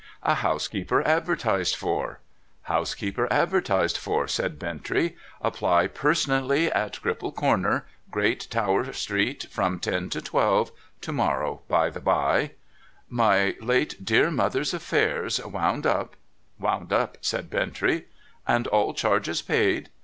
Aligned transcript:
'A 0.23 0.33
housekeeper 0.33 1.03
advertised 1.07 1.75
for' 1.75 2.21
'Housekeeper 2.71 3.31
advertised 3.31 3.97
for,' 3.99 4.27
said 4.27 4.57
Bintrey, 4.57 5.15
'"apply 5.43 5.85
personally 5.85 6.71
at 6.71 6.93
Cripple 6.93 7.31
Corner, 7.31 7.85
Great 8.09 8.47
Tower 8.49 8.91
street, 8.93 9.45
from 9.51 9.77
ten 9.77 10.09
to 10.09 10.19
twelve"— 10.19 10.71
to 11.01 11.11
morrow, 11.11 11.61
by 11.67 11.91
the 11.91 11.99
bye.'' 11.99 12.49
My 13.25 13.55
late 13.61 14.03
dear 14.03 14.31
mother's 14.31 14.73
affairs 14.73 15.39
wound 15.45 15.85
up 15.85 16.15
''Wound 16.59 16.91
up,' 16.91 17.19
said 17.21 17.51
Bintrey.' 17.51 18.05
And 18.47 18.65
all 18.65 18.95
charges 18.95 19.43
paid.' 19.43 19.89